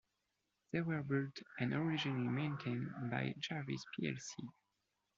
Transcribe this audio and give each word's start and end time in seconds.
They 0.71 0.81
were 0.81 1.03
built 1.03 1.37
and 1.59 1.73
originally 1.75 2.27
maintained 2.27 2.89
by 3.11 3.35
Jarvis 3.37 3.83
plc. 3.99 4.47